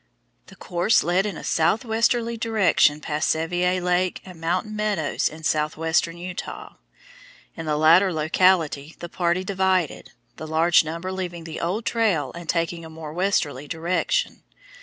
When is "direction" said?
2.35-3.01, 13.67-14.41